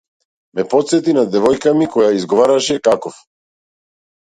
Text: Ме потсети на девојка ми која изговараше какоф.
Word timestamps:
Ме 0.57 0.65
потсети 0.73 1.15
на 1.19 1.25
девојка 1.37 1.75
ми 1.83 1.91
која 1.95 2.11
изговараше 2.23 2.83
какоф. 2.93 3.25